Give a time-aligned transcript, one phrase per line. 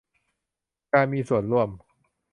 [0.93, 1.69] การมีส่วนร่วม